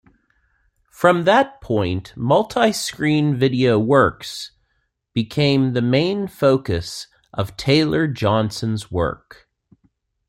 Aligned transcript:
From 0.89 1.25
that 1.25 1.61
point 1.61 2.17
multi-screen 2.17 3.35
video 3.35 3.77
works 3.77 4.49
became 5.13 5.73
the 5.73 5.81
main 5.83 6.27
focus 6.27 7.05
of 7.35 7.55
Taylor-Johnson's 7.55 8.89
work. 8.89 9.47